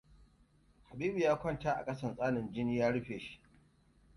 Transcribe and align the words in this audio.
Habibu 0.89 1.19
ya 1.19 1.35
kwanta 1.35 1.71
a 1.75 1.85
ƙasan 1.85 2.15
tsanin, 2.15 2.51
jini 2.53 2.77
ya 2.77 2.91
rufe 2.91 3.19
shi. 3.19 3.39